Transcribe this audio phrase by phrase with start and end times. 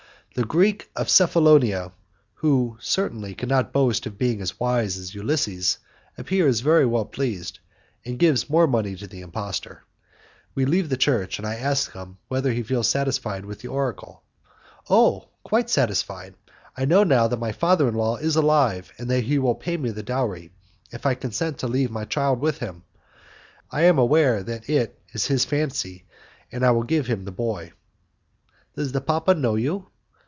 [0.33, 1.91] The Greek of Cephalonia,
[2.35, 5.77] who certainly could not boast of being as wise as Ulysses,
[6.17, 7.59] appears very well pleased,
[8.05, 9.83] and gives more money to the impostor.
[10.55, 14.23] We leave the church, and I ask him whether he feels satisfied with the oracle.
[14.89, 15.27] "Oh!
[15.43, 16.35] quite satisfied.
[16.77, 19.75] I know now that my father in law is alive, and that he will pay
[19.75, 20.53] me the dowry,
[20.91, 22.85] if I consent to leave my child with him.
[23.69, 26.05] I am aware that it is his fancy
[26.53, 27.73] and I will give him the boy."
[28.77, 29.87] "Does the papa know you?"